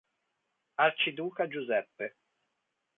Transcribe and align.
Arciduca 0.85 1.45
Giuseppe 1.47 2.17